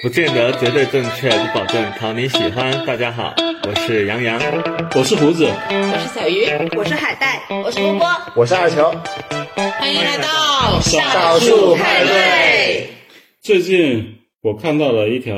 [0.00, 2.86] 不见得绝对正确，不保证讨你喜欢。
[2.86, 3.34] 大家好，
[3.66, 4.40] 我是杨洋，
[4.94, 8.06] 我是胡子，我是小鱼，我是海带，我是波波，
[8.36, 8.92] 我是二球。
[9.56, 12.86] 欢迎来到少数派对。
[13.40, 15.34] 最近我看到了一条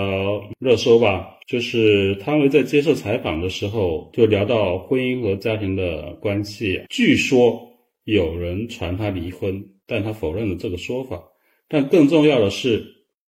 [0.59, 7.71] 热搜吧，就是汤唯在接受采访的时候就聊到婚姻和家庭的关系，据说
[8.05, 11.23] 有人传他离婚，但他否认了这个说法。
[11.67, 12.85] 但更重要的是，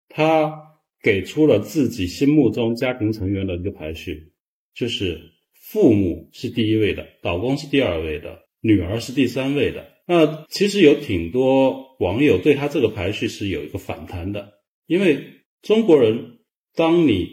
[0.09, 0.72] 他
[1.03, 4.31] 给出了自己心目中家庭成员的一个排序，
[4.73, 5.19] 就是
[5.53, 9.85] 父母是第一位的，老公是第二位的，女儿是第三位的。
[10.07, 14.53] 那其实有挺多网友对他这个排序是有一个反弹的，
[14.87, 15.25] 因为
[15.61, 16.39] 中国人，
[16.75, 17.27] 当你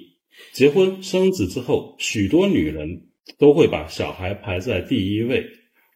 [0.53, 3.09] 结婚生子之后，许多女人
[3.39, 5.47] 都会把小孩排在第一位。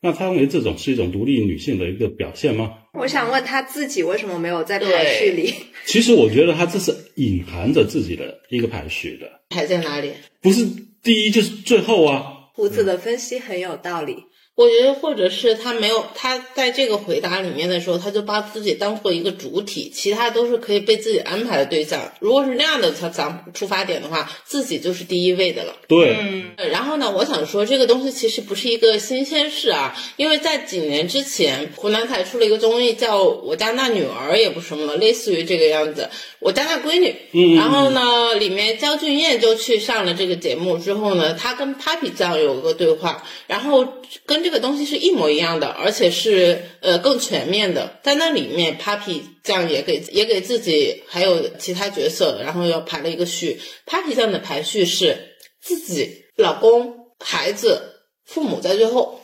[0.01, 2.75] 那他认为这种是一种独立女性的一个表现吗？
[2.93, 5.53] 我想问他自己为什么没有在排序里？
[5.87, 10.13] 其实我觉得他这是隐含着自己的一个排序的，排在哪里？
[10.41, 10.67] 不是
[11.03, 12.33] 第一就是最后啊。
[12.55, 14.25] 胡子的分析很有道理。
[14.57, 22.13] 我觉得，或者是他没有他在这个回答里面的时候，他就把自己当做一个主体，其他都是可以被自己安排的对象。
[22.21, 25.75] 如果是那样的他咱出发点的话，自己就是第一位的了。
[25.89, 26.53] 对，嗯。
[26.71, 36.09] 然后呢，我想说这个东西其实不是一个新鲜事啊，因为在几年之前，湖南台出了一个综艺，叫我家那女儿也不什么，类似于这个样子，
[36.45, 37.17] 我家那闺女。
[37.33, 37.57] 嗯。
[37.57, 43.85] 然后呢，里面焦俊艳就去上了这个节目之后呢，她跟 Papi 酱有个对话，然后
[44.25, 44.45] 跟。
[44.45, 47.99] 这个东西是一模一样的，而且是呃更全面的。
[48.03, 53.59] 在那里面，Papi 酱也给也给自己还有其他角色，然后要排了一个序。
[53.87, 59.23] Papi 酱的排序是自己、老公、孩子、父母在最后。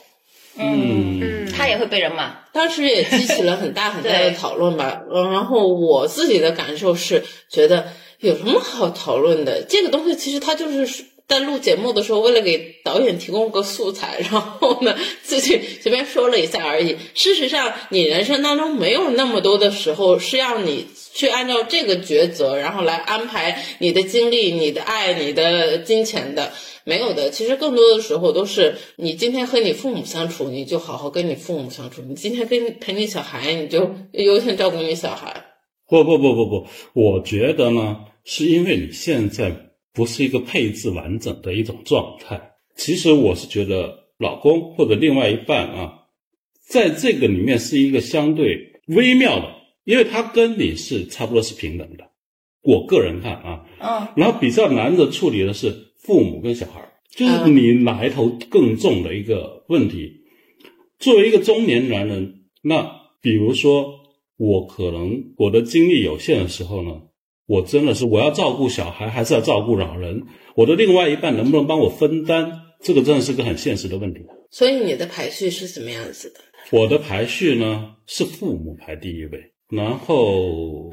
[0.56, 5.00] 嗯嗯，他也会被人骂，当时也激起了很大很大的讨论吧。
[5.10, 7.86] 然后我自己的感受是觉得
[8.18, 9.64] 有什么好讨论的？
[9.66, 11.06] 这个东西其实它就是。
[11.30, 16.96] 在录节目的时候，为了给导演提供个素材，然后呢，自己随便说了一下而已。
[17.14, 26.52] 事实上，你人生当中没有那么多的时候是要你去按照这个抉择，然后来安排你的精力、你的爱、你的金钱的，
[26.82, 27.30] 没有的。
[27.30, 35.44] 其实更多的时候都是你今天和你父母相处，你就好好跟你父母相处；你今天跟陪你小孩，你就优先照顾你小孩。
[35.88, 39.69] 不不不不不，我觉得呢，是因为你现在。
[39.92, 42.52] 不是一个配置完整的一种状态。
[42.76, 46.06] 其实我是觉得，老公或者另外一半啊，
[46.66, 52.10] 在这个里面是一个相对微妙的，因为他跟你是差不多是平等的。
[52.62, 56.80] 我个人看啊，嗯，然后比较难的处理的是父母跟小孩，
[57.10, 60.22] 就是你哪一头更重的一个问题。
[60.98, 62.90] 作为一个中年男人，那
[63.20, 64.00] 比如说
[64.36, 67.02] 我可能我的精力有限的时候呢。
[67.50, 70.22] 我真的是我要照顾小孩，还是要照顾老人？
[70.54, 72.60] 我的另外一半能不能帮我分担？
[72.80, 74.20] 这个真的是个很现实的问题。
[74.52, 76.38] 所以你的排序是什么样子的？
[76.70, 80.92] 我的排序呢是父母排第一位，然后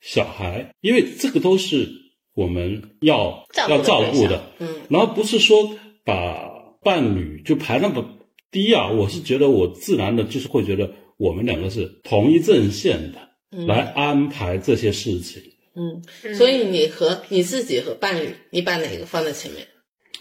[0.00, 1.90] 小孩，因为这个都是
[2.34, 4.46] 我们要要照顾的。
[4.60, 5.76] 嗯，然后不是说
[6.06, 6.48] 把
[6.82, 8.16] 伴侣就排那么
[8.50, 15.42] 低啊，我是觉得我自然的就是会觉得我们两个是同一阵线的，来安排这些事情。
[15.74, 19.66] 嗯，所以你和你自己和伴侣，你把哪个放在前面？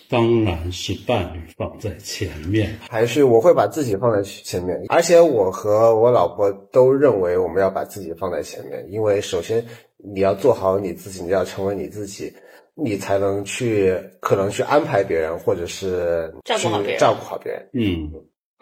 [0.09, 4.77] 当然是伴侣放在前面，还是我会把自己放在前面。
[4.89, 9.65] 而且我和我老婆都认为我们要把自己放在前面，因为首先
[9.97, 12.33] 你要做好你自己，你要成为你自己，
[12.75, 17.69] 你才能去可能去安排别人，或者是照顾好别人，照顾好别人。
[17.73, 18.11] 嗯。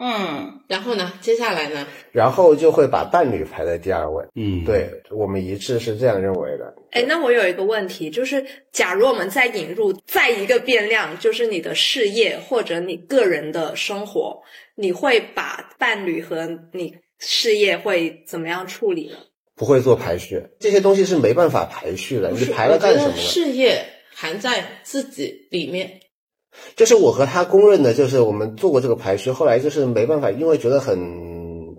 [0.02, 1.12] 嗯，然后呢？
[1.20, 1.86] 接下来呢？
[2.10, 4.24] 然后就会把伴侣排在第二位。
[4.34, 6.74] 嗯，对我们一致是这样认为的。
[6.92, 14.40] 哎，那我有一个问题，就是假如我们再引入再一个变量，就是你的事业或者你个人的生活，
[14.74, 19.16] 你会把伴侣和你事业会怎么样处理呢？
[19.54, 22.30] 不会做排序，这些东西是没办法排序的。
[22.30, 23.16] 你排了干什么呢？
[23.18, 26.00] 事业含在自己里面。
[26.76, 30.98] 就是我和他公认的，就是我们做过这个排序，后来就是没办法，因为觉得很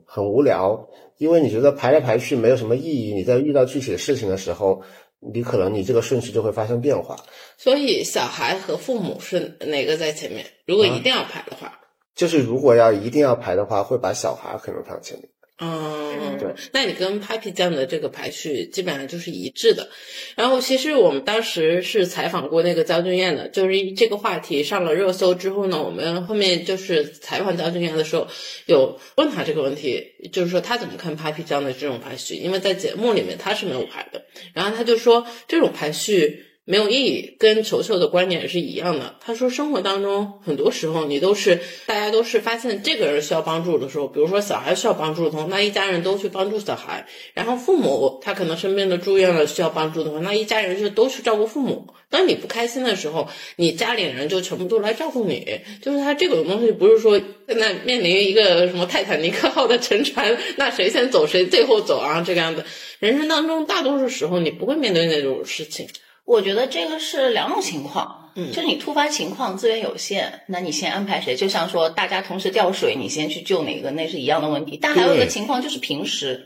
[0.05, 0.87] 很无聊，
[1.17, 4.81] 因为你觉得排来排去没有什么意义，你在遇到具体的事情的时候，
[5.19, 7.17] 你可能你这个顺序就会发生变化。
[7.57, 10.45] 所以小孩和父母是哪个在前面？
[10.65, 11.79] 如果一定要排的话，
[12.15, 15.29] 就是如果要一定要排的话，会把小孩可能放前面。
[15.63, 19.89] 嗯，对，那你跟 Papi 酱的这个排序基本上就是一致的。
[20.35, 28.27] 然后其实我们当时是采访过那个焦俊艳的，就是这个话题上了热搜之后呢，我们后面就是采访焦俊艳的时候，
[28.65, 36.47] 有问他这个问题，就是说他怎么看 Papi 酱的这种排序，因为在节目里面他是没有排的，然后他就说这种排序。
[36.71, 39.15] 没有意义，跟球球的观点是一样的。
[39.19, 47.03] 他说，生活当中很多时候，你都是大家都是发现这个人需要帮助的时候，比如说小孩需要帮助的时候，那一家人都去帮助小孩；
[47.33, 51.93] 然后父母他可能生病了住院了需要帮助的话，那一家人就都去照顾父母。
[52.09, 53.27] 当你不开心的时候，
[53.57, 55.59] 你家里人就全部都来照顾你。
[55.81, 62.63] 就是他这种东西不是说那面临一个什么泰坦尼克号的沉船，那谁先走谁最后走啊这个样子。
[62.99, 65.89] 人生当中大多数时候你不会面对那种事情。
[66.31, 71.35] 我觉得这个是两种情况，嗯就是你突发情况资源有限，那你先安排谁？
[71.35, 74.77] 就像说大家同时掉水，你先去救哪个，那是一样的问题。
[74.81, 76.45] 但还有一个情况就是平时，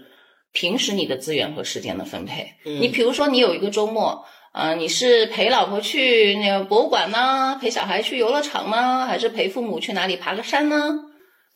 [0.51, 4.25] 平时你的资源和时间的分配，嗯你比如说你有一个周末。
[4.57, 10.77] 呃，你是陪老婆去那个博物馆呢，陪小孩去游乐场呢，还是陪父母去哪里爬个山呢？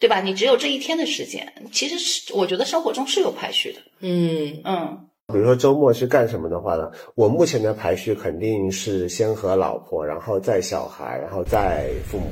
[0.01, 0.19] 对吧？
[0.19, 3.79] 你只有这一天的时间，其实是我觉得生活中是有排序的。
[4.01, 6.91] 嗯嗯，比如说周末是干什么的话呢？
[7.15, 12.25] 我目前的排序肯定是先和老婆，然后再小孩，然后再父母。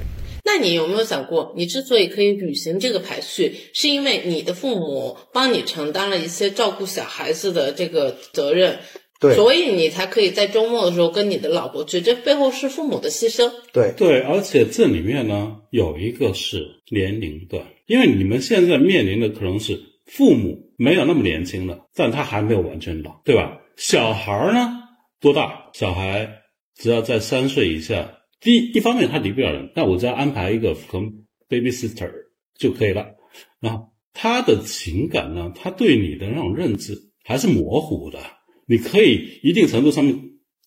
[0.43, 8.79] 那你有没有想过，你之所以可以履行这个排序，是因为你的父母帮你承担了一些照顾小孩子的这个责任，
[9.19, 13.51] 对所以你才可以在周末的时候跟你的老婆去，这背后是父母的牺牲。
[13.73, 23.59] 对，对，而且这里面呢有一个是年龄段，因为你们现在面临的可能是父母没有那么年轻了，但他还没有完全老，对吧？
[23.75, 24.79] 小孩呢
[25.19, 25.69] 多大？
[25.73, 26.41] 小孩
[26.75, 31.11] 只要在三岁以下，第一一方面他离不了人，那我只要安排一个可能
[31.49, 32.11] babysitter
[32.57, 33.07] 就可以了。
[33.59, 38.19] 然后他的情感呢，他对你的那种认知还是模糊的，
[38.65, 40.17] 你可以一定程度上面，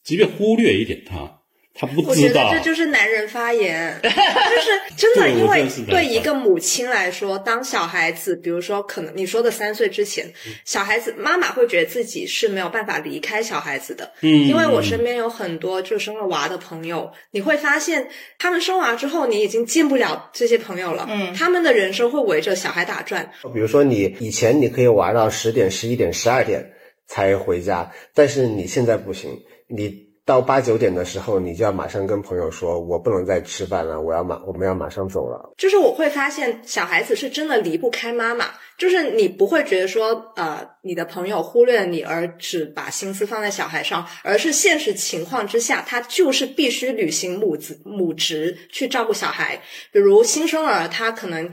[0.05, 1.40] 即便忽略一点他，
[1.75, 2.51] 他不我觉得。
[2.53, 18.09] 这就是男人发言， 就是真的，因为对一个母亲来说，当小孩子，比如说可能你说的三岁之前，嗯小孩子妈妈会觉得自己是没有办法离开小孩子的，嗯，因为我身边有很多就生了娃的朋友，你会发现
[18.39, 26.73] 他们生娃之后，你已经见不了这些朋友了，嗯他们的人生会围着小孩打转，比如说你以前你可以玩到十点、十一点、十二点
[27.07, 29.31] 才回家，但是你现在不行，
[29.69, 35.53] 你到八九点的时候，你就要马上跟朋友说，我不能再吃饭了，我要马我们要马上走了。
[35.57, 38.47] 就是我会发现小孩子是真的离不开妈妈，
[38.79, 51.51] 就是你不会觉得说呃你的朋友忽略你而只把心思放在小孩上，而是现实情况之下，他就是必须履行母子母职去照顾小孩，比如新生儿他可能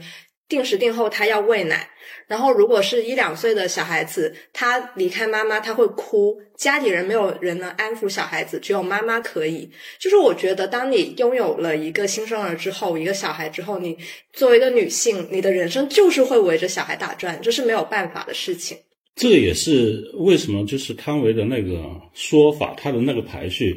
[0.48, 1.90] 定时定候他要喂奶。
[2.26, 9.70] 然后，如果是一两岁的小孩子，他离开妈妈，他会哭，家里人没有人能安抚小孩子，只有妈妈可以。
[9.98, 13.96] 就是我觉得，当你拥有了一个新生儿之后，一个小孩之后，你
[14.32, 18.76] 作为一个女性，你的人生就是会围着小孩打转，这是没有办法的事情。
[19.16, 23.74] 这也是为什么就是汤唯的那个说法，他的那个排序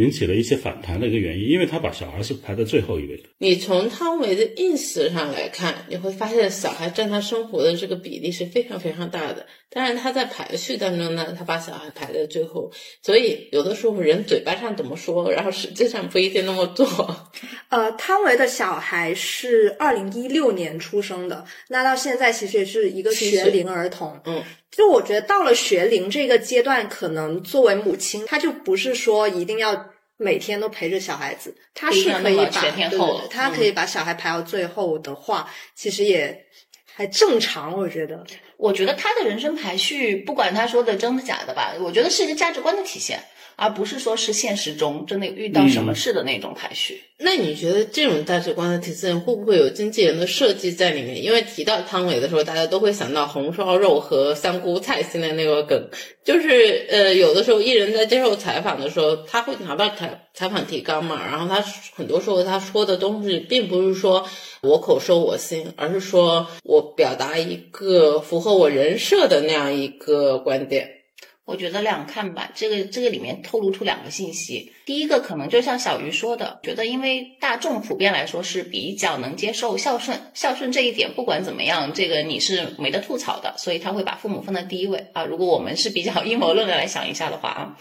[0.00, 3.24] 引起了一些反弹的一个原因，因为他把小孩是排在最后一位的。
[3.38, 9.46] 你从汤唯的 ins 上来看，你会发现小孩占他生活的这个比例是非常非常大的。
[9.72, 17.30] 当然，他在排序当中呢，他把小孩排在最后，所以有的时候人嘴巴上怎么说，然后实际上不一定那么做。
[17.68, 24.20] 呃，汤唯的小孩是二零一六年出生的，那到现在其实也是一个学龄儿童。
[24.24, 24.42] 嗯，
[24.80, 36.46] 就我觉得到了学龄这个阶段，可能作为母亲，她就不是说一定要每天都陪着小孩子，她是可以把对对对她可以把小孩排到最后的话，其实也
[36.94, 38.24] 还正常，我觉得。
[38.56, 43.22] 我觉得他的人生排序，不管他说的真的假的吧，我觉得是一个价值观的体现，
[43.60, 47.02] 而不是说是现实中真的遇到什么事的那种排序。
[47.18, 51.22] 那你觉得这种价值观的体现会不会有经纪人的设计在里面？
[51.22, 55.90] 因为提到汤唯的时候，大家都会想到红烧肉和香菇菜心的那个梗，
[56.24, 61.62] 就是呃，有的时候艺人在接受采访的时候，他会拿到采采访提纲嘛，然后他
[61.94, 64.26] 很多时候他说的东西，并不是说
[64.62, 70.99] 我口说我心，而是说我表达一个符合我人设的那样一个观点。
[71.50, 74.72] 我觉得两看吧，这个这个里面透露出两个信息。
[74.86, 85.24] 第一个可能就像小鱼说的，觉得因为大众普遍来说是比较能接受孝顺，孝顺这一点不管怎么样，这个你是没得吐槽的，所以他会把父母放在第一位啊。
[85.24, 87.76] 如果我们是比较 阴谋论的来想一下的话啊，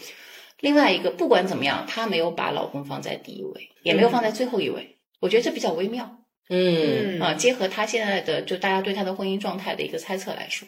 [0.59, 6.17] 另外一个不管怎么样，她没有把老公放在第一位，也没有放在最后一位，我觉得这比较微妙
[6.49, 7.35] 嗯啊。
[7.35, 10.67] 结合她现在的就大家对她的婚姻状态的一个猜测来说。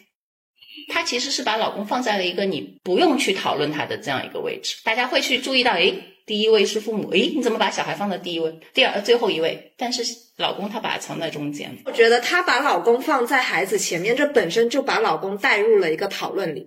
[0.88, 5.94] 他其实是把老公放在了一个你不用去讨论他的这样一个位置，大家会去注意到，诶，
[6.26, 8.52] 第一位是父母，诶，你怎么把小孩放在第一位？
[8.74, 10.02] 第二最后一位，但是
[10.36, 11.76] 老公他把它藏在中间。
[11.84, 16.66] 我觉得她把老公放在孩子前面，这本身就把老公带入了一个讨论里。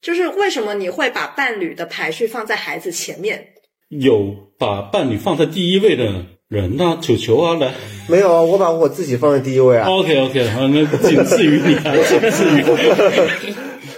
[0.00, 3.48] 就是为什么你会把伴侣的排序放在孩子前面？
[3.88, 7.74] 有把伴侣放在第一位的人呢、球球啊，来
[8.08, 9.86] 没有啊，我把我自己放在第一位啊。
[9.86, 12.64] ，OK OK，好，那仅次于你啊， 仅次于，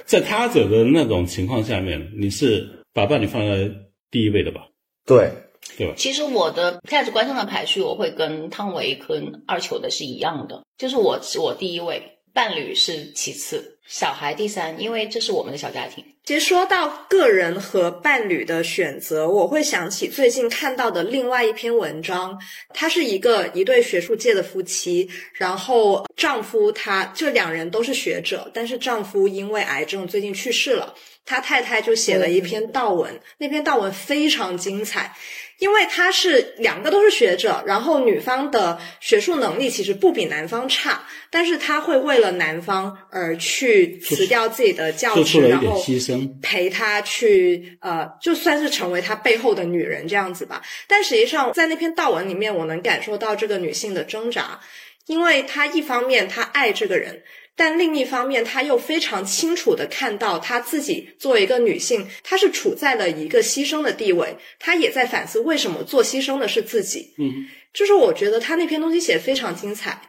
[0.05, 3.71] 在他者的那种情况下面，你是把伴侣放在
[4.11, 4.63] 第一位的吧？
[5.07, 5.31] 对，
[5.79, 5.95] 对吧？
[5.97, 16.05] 其实我的价值观上的排序，我会跟汤唯跟二球的是一样的，就是我我第一位，伴侣是其次，小孩第三，因为这是我们的小家庭。
[16.25, 22.39] 其实说到个人和伴侣的选择，我会想起最近看到的另外一篇文章，
[22.73, 30.95] 他是一个一对学术界的夫妻，然后丈夫他就两人都是学者，但是丈夫因为癌症最近去世了，
[31.25, 35.17] 他太太就写了一篇悼文，那篇悼文非常精彩。
[35.61, 46.29] 因为他是两个都是学者，然后女方的学术能力其实不比男方差，但是他会为了男方而去辞掉自己的教职，然后牺牲。
[46.41, 50.63] 陪他去呃，就算是成为他背后的女人这样子吧。
[50.89, 54.59] 但实际上，在那篇悼文里面，我能感受到这个女性的挣扎，
[55.07, 57.23] 因为她一方面她爱这个人，
[57.57, 67.15] 但另一方面，她又非常清楚的看到她自己作为一个女性，她是处在了一个牺牲的地位，她也在反思为什么做牺牲的是自己。
[67.19, 70.03] 嗯，就是我觉得他那篇东西写得非常精彩。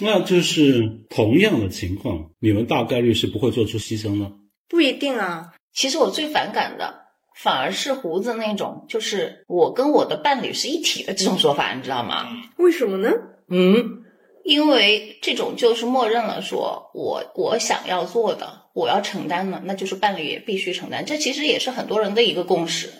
[0.00, 4.32] 那就是同样的情况，你们大概率是不会做出牺牲的。
[4.68, 7.02] 不一定啊，其实我最反感的
[7.36, 12.28] 反而是胡子那种，就是我跟我的伴侣是一体的这种说法，你知道吗？
[12.56, 13.10] 为什么呢？
[13.48, 14.03] 嗯，
[14.44, 21.04] 因为这种就是默认了说我我想要做的，我要承担的，那就是伴侣也必须承担。
[21.04, 22.92] 这其实也是很多人的一个共识，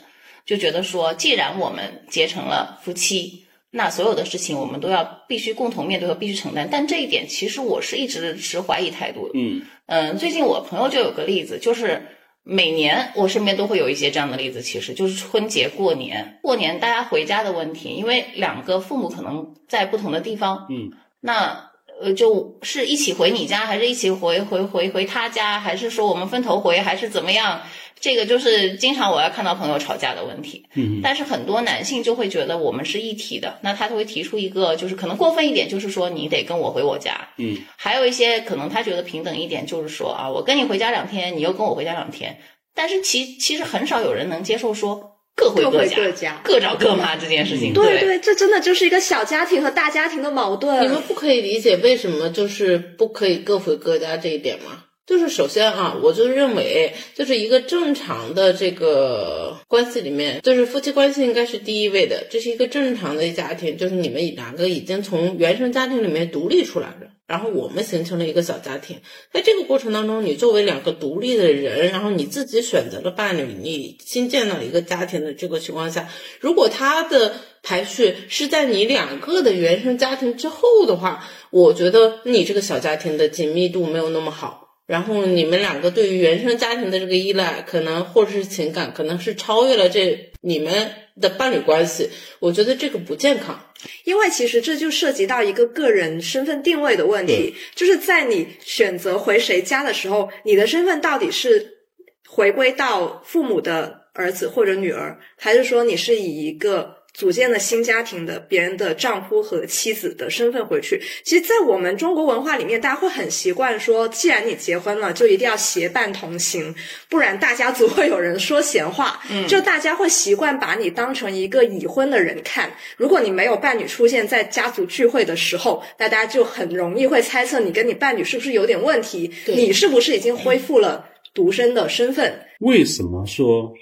[0.44, 3.42] 就觉得说，既然我们结成了夫妻。
[3.76, 9.32] 那所有的事情我们都要必须共同面对和必须承担，但这一点其实我是一直持怀疑态度的。
[9.34, 12.06] 嗯嗯，最近我朋友就有个例子，就是
[12.44, 20.92] 每年我身边都会有一些这样的例子，其实就是春节过年，过年大家回家的问题，因为两个父母可能在不同的地方，嗯，
[21.26, 21.70] 那
[22.02, 27.62] 呃就是一起回你家，还是一起回回回回他家，还是说我们分头回，还是怎么样？
[27.98, 30.66] 这个就是经常我要看到朋友吵架的问题。
[30.74, 42.38] 嗯但是很多男性就会觉得我们是一体的，那他就会提出一个就是可能过分一点，就是说你得跟我回我家，嗯，还有一些可能他觉得平等一点，就是说啊，我跟你回家两天，你又跟我回家两天。
[42.74, 47.72] 但是其其实很少有人能接受说各回各回家，各家各找各妈这件事情。
[47.72, 50.82] 对对，这真的就是一个小家庭和大家庭的矛盾。
[50.82, 54.84] 你们不可以理解为什么就是不可以各回各家这一点吗？
[55.06, 69.00] 就是首先啊，我就认为，就是一个正常的这个关系里面，就是夫妻关系应该是第一位的，这是一个正常的家庭，就是你们两个已经从原生家庭里面独立出来了，然后我们形成了一个小家庭，
[69.32, 76.08] 在这个过程当中，你作为两个独立的人，然后你自己选择了伴侣，你新建了一个家庭的这个情况下，
[76.40, 84.63] 如果他的排序是在你两个的原生家庭之后的话，我觉得你这个小家庭的紧密度没有那么好。
[84.86, 92.10] 然后你们两个对于原生家庭的这个依赖，可能或者是情感，可能是超越了这你们的伴侣关系。
[92.38, 93.70] 我觉得这个不健康。
[94.04, 101.78] 因为其实这就涉及到一个个人身份定位的问题，就是在你选择回谁家的时候，你的身份到底是
[102.26, 111.00] 回归到父母的儿子或者女儿，还是说你是以一个组建了新家庭的别人的丈夫和妻子的身份回去？
[111.24, 116.74] 其实，在我们中国文化里面，大家会很习惯说，既然你结婚了，就一定要携伴同行，
[117.08, 119.20] 不然大家族会有人说闲话。
[119.30, 122.72] 嗯，就大家会习惯把你当成一个已婚的人看。
[122.96, 132.40] 如果你没有伴侣出现在家族聚会的时候，大家就很容易会猜测你跟你伴侣是不是有点问题，你是不是已经恢复了独身的身份？
[132.58, 133.72] 为什么说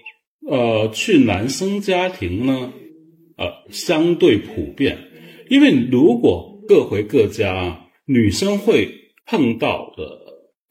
[0.51, 2.73] 呃去男生家庭呢？
[3.43, 4.97] 呃，相对普遍，
[5.49, 8.89] 因为如果各回各家，女生会
[9.27, 10.05] 碰到的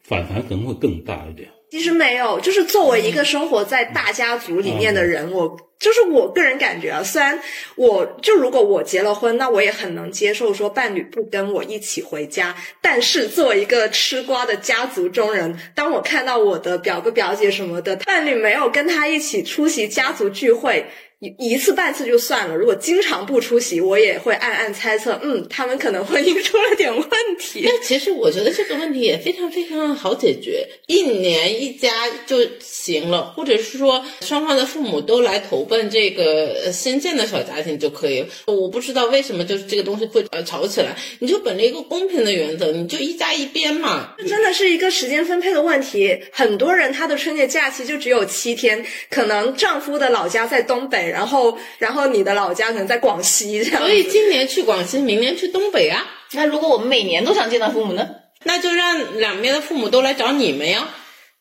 [0.01, 1.49] 反弹可能会更大一点。
[1.69, 7.37] 其实没有，就是作为一个生活在大家族里面的人，我就是我个人感觉啊，虽然
[7.75, 20.85] 我就如果我结了婚，那我也很能接受说伴侣不跟我一起回家，但是作为一个吃瓜的家族中人，当我看到我的表哥表姐什么的，伴侣没有跟他一起出席家族聚会。
[21.21, 27.61] 一一次半次就算了，如果经常不出席，我也会暗暗猜测，嗯，他们可能婚姻出了点问题。
[27.69, 31.91] 那其实我觉得这个问题也非常非常好解决，一年一家
[32.25, 38.25] 就行了，或者是说双方的父母都来投奔这个新建的小家庭就可以。
[38.47, 44.15] 我不知道为什么就是这个东西会呃吵起来，你就本着一个公平的原则，你就一家一边嘛。
[44.17, 46.19] 这真的是一个时间分配的问题。
[46.31, 53.81] 很多人他的春节假期就只有七天，可能丈夫的老家在东北，然后然后你的老家可能在广西，这样。
[53.81, 56.05] 所以今年去广西，明年去东北啊。
[56.33, 58.07] 那如果我们每年都想见到父母呢？
[58.43, 60.89] 那就让两边的父母都来找你们呀。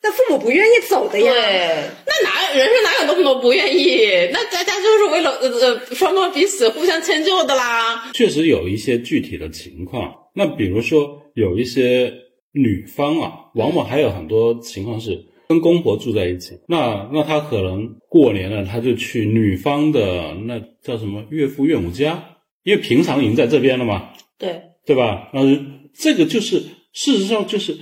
[0.03, 1.33] 那父母不愿意走的呀。
[1.33, 1.43] 对，
[2.07, 4.29] 那哪人生哪有那么多不愿意？
[4.33, 8.11] 那大家就是为了呃呃双方彼此互相迁就的啦。
[8.13, 10.13] 确实有一些具体的情况。
[10.35, 12.13] 那比如说有一些
[12.53, 25.29] 女方啊，往往还有很多情况是跟公婆住在一起，那那他可能过年了，他就去女方的那叫什么岳父岳母家，因为平常已经在这边了嘛，对，对吧？
[25.35, 25.41] 那，
[25.93, 26.61] 这个就是
[26.93, 27.77] 事实上就是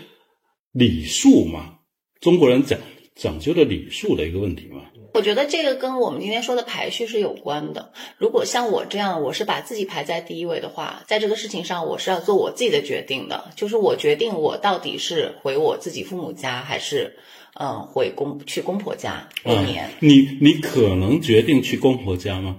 [0.73, 1.75] 礼数嘛，
[2.23, 2.79] 中国人讲
[3.15, 4.87] 讲究的礼数的一个问题嘛。
[5.19, 7.91] 我觉得这个跟我们今天说的排序是有关的。
[8.19, 17.17] 如果像我这样，我是把自己排在第一位的话，在这个事情上，我是要做我自己的决定的，就是我决定我到底是回我自己父母家，还是
[17.59, 19.91] 嗯回公去公婆家过年。
[19.99, 22.59] 你你可能决定去公婆家吗？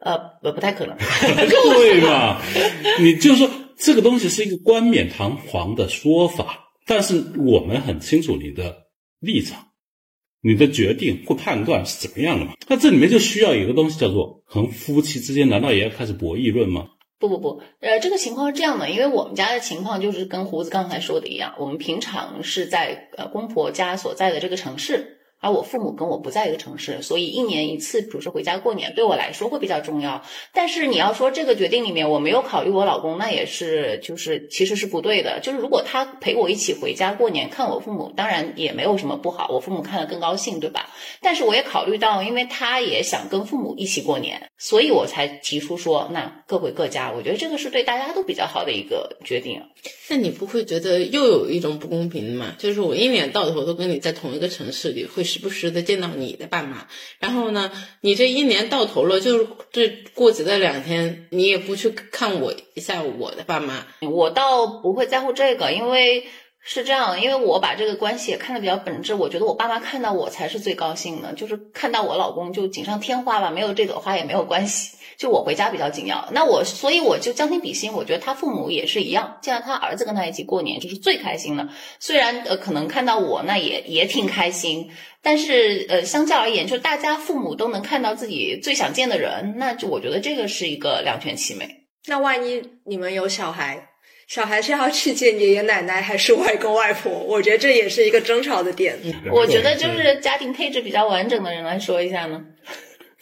[0.00, 0.96] 呃，不不太可能。
[0.98, 2.42] 对嘛？
[2.98, 8.74] 你就是说这个东西是一个冠冕堂皇的说法，但是我们很清楚你的
[9.20, 9.68] 立场。
[10.42, 12.52] 你的决定或判断是怎么样的嘛？
[12.68, 16.88] 那这里面就需要一个东西叫做，和夫妻之间难道也要开始博弈论吗？
[17.18, 25.18] 不不不，呃，这个情况是这样的，因为我们家的情况就是跟胡子刚才说的一样，我们平常是在呃公婆家所在的这个城市。
[25.42, 30.22] 而我父母跟我不在一个城市，所以一年一次，比如说回家过年，对我来说会比较重要。
[30.52, 35.40] 但是你要说这个决定里面我没有考虑我老公，那也是就是其实是不对的。
[35.40, 40.88] 就是如果他陪我一起回家过年看我父母，当然也没有什么不好，我父母看了更高兴，对吧？
[41.20, 47.10] 但是我也考虑到，因为他也想跟父母一起过年，所以我才提出说那各回各家。
[47.10, 49.60] 我觉得这个是对大家都比较好的一个决定。
[50.08, 52.54] 那你不会觉得又有一种不公平吗？
[52.58, 56.86] 就是我一年到头都跟你在同一个城市里，会时不时的见到你的爸妈，
[57.18, 57.72] 然后呢，
[58.02, 63.86] 你这一年到头了，就是这过节的两天，你也不去看我一下我的爸妈。
[64.00, 66.26] 我倒不会在乎这个，因为
[66.60, 69.14] 是这样，因为我把这个关系也看得比较本质。
[69.14, 74.98] 我觉得我爸妈看到我才是最高兴的，就是看到我老公就锦上添花吧，没有这朵花也没有关系。
[75.16, 81.68] 就我回家比较紧要，那我所以我就将心比心，我觉得他父母也是一样，见到他儿子跟他一起过年就是最开心的。
[81.98, 84.90] 虽然呃可能看到我那也也挺开心，
[85.22, 91.68] 但是呃相较而言，就大家父母都能看到自己最想见的人，那就我觉得这个是一个两全其美。
[92.06, 93.90] 那万一你们有小孩，
[94.26, 97.12] 小孩是要去见爷爷奶奶还是外公外婆？
[97.12, 98.98] 我觉得这也是一个争吵的点。
[99.30, 102.42] 我觉得就是家庭配置比较完整的人来说一下呢。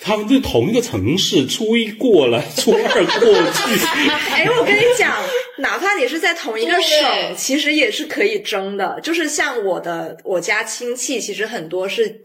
[0.00, 3.84] 他们在同一个城市，初一过了， 初二过去。
[4.32, 5.16] 哎，我跟你讲，
[5.58, 8.98] 哪怕你是在同一个省，其实也是可以争的。
[9.02, 12.22] 就是像我的我家亲戚，其实很多是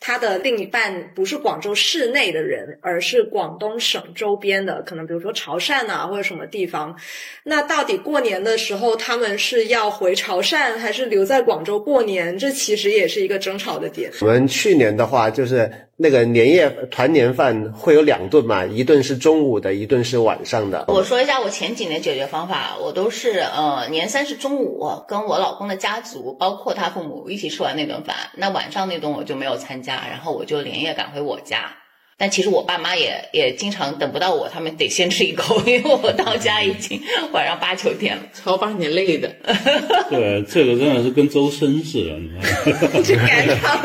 [0.00, 6.96] 他的另一半不是广州市内的人，而是广东省周边的，可能比如说潮汕啊或者什么地方。
[7.44, 12.38] 那到底过年的时候，他们是要回潮汕，还是留在广州过年？
[12.38, 14.10] 这其实也是一个争吵的点。
[14.22, 20.84] 我们去年的话，就是那个年夜团年饭会有两顿嘛，一顿是中午的，一顿是晚上的。
[20.86, 31.72] 我说一下我前几年解决方法，我都是呃年三十中午跟我老公的家族，包括他父母一起吃完那顿饭，那晚上那顿我就没有参加，然后我就连夜赶回我家。
[32.20, 37.00] 但其实我爸妈也也经常等不到我，他们得先吃一口， 因为我到家已经
[37.30, 39.28] 晚上八九点了，超把你累的。
[40.10, 43.04] 对，这个真的是跟周深似的，你看。
[43.04, 43.78] 去赶场，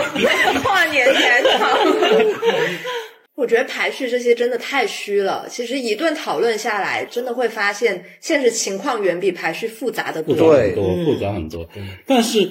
[0.63, 1.77] 跨年赶场。
[3.35, 5.45] 我觉得排序这些真的太虚了。
[5.47, 10.35] 其实一顿讨论下来，真的会发现现实情况远比排序复杂的多。
[10.35, 11.69] 复杂很多，复杂很多。
[12.07, 12.49] 但是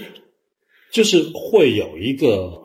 [0.93, 2.63] 就是会有一个，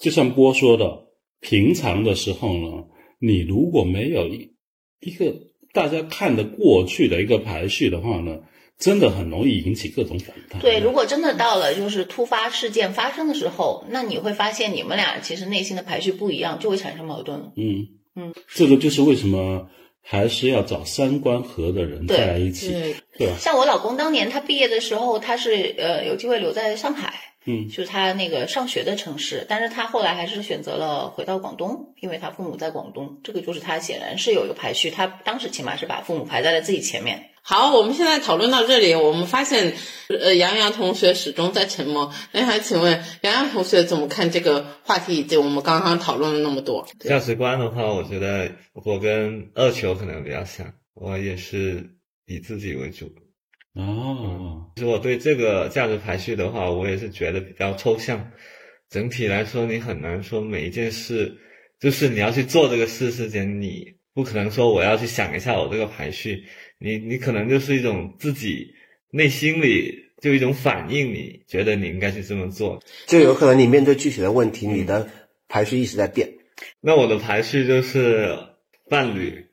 [0.00, 1.09] 就像波说的。
[1.40, 2.84] 平常的时候呢，
[3.18, 4.54] 你如果没有一
[5.00, 5.34] 一个
[5.72, 8.40] 大家看得过去的一个排序的话呢，
[8.78, 10.60] 真的很容易引起各种反弹。
[10.60, 17.52] 对，如果真的到了就是突发事件发生的时候，那你会发现你们俩其实内心的排序不一样，就会产生矛盾了。
[17.56, 19.70] 嗯嗯，这个就是为什么
[20.02, 22.70] 还是要找三观合的人在一起，
[23.16, 23.36] 对吧？
[23.38, 27.29] 像我老公当年他毕业的时候，他是呃有机会留在上海。
[27.46, 37.30] 嗯就是他那个上学的城市，但是他后来还是选择了回到广东，因为他父母在广东，这个就是他显然是有一个排序，他当时起码是把父母排在了自己前面。
[37.42, 39.72] 好，我们现在讨论到这里，我们发现，
[40.08, 42.12] 呃，杨洋同学始终在沉默。
[42.32, 46.86] 那还请问杨洋同学怎么看这个话题，以及我们刚刚讨论了那么多？
[47.00, 51.82] 价值观的话，我觉得我跟二球可能比较像，我也是
[52.26, 53.10] 以自己为主。
[53.74, 58.30] 哦，其实我对这个价值排序的话，我也是觉得比较抽象。
[58.88, 61.36] 整体来说，你很难说每一件事，
[61.78, 66.44] 就是你要去做这个事之前，你不可能说我要去想一下我这个排序，
[66.78, 68.74] 你你可能就是一种自己
[69.12, 72.82] 内心里就一种反应，你觉得你应该去这么做。
[73.06, 75.08] 就有可能你面对具体的问题，你的
[75.46, 76.28] 排序一直在变。
[76.80, 78.36] 那我的排序就是
[78.88, 79.46] 伴侣、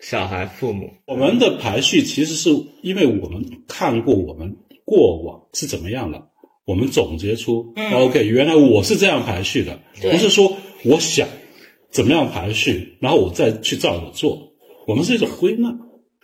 [0.00, 0.90] 小孩、父母。
[1.06, 2.50] 我们的排序其实是
[2.82, 6.28] 因为我们看过我们过往是怎么样的，
[6.64, 11.28] 我们总结出、OK，原来我是这样排序的，不是说我想
[11.90, 14.52] 怎么样排序，然后我再去照着做。
[14.86, 15.76] 我们是一种归纳，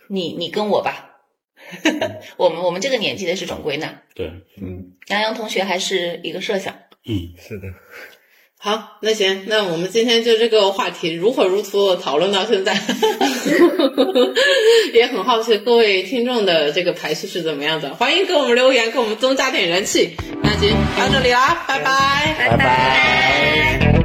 [0.08, 1.10] 你你跟我吧，
[2.38, 4.02] 我们我们这个年纪的是种归纳。
[4.14, 4.92] 对，嗯。
[5.08, 6.74] 杨洋同学还是一个设想，
[7.06, 7.66] 嗯，是的，
[8.64, 12.72] 好，那行，那我们今天就这个话题如火如荼的讨论到现在，
[14.94, 20.16] 也很好奇各位听众的这个排序是怎么样的，欢迎给我们留言，给我们增加点人气。
[20.42, 22.34] 那行到这里啦，拜拜。
[22.38, 24.03] 拜拜。